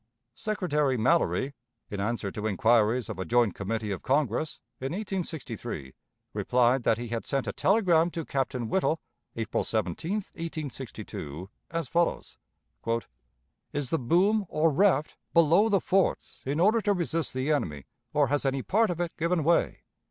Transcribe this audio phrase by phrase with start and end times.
[0.33, 1.53] Secretary Mallory,
[1.91, 5.93] in answer to inquiries of a joint committee of Congress, in 1863,
[6.33, 8.99] replied that he had sent a telegram to Captain Whittle,
[9.35, 12.39] April 17, 1862, as follows:
[13.73, 18.29] "Is the boom, or raft, below the forts in order to resist the enemy, or
[18.29, 19.81] has any part of it given way?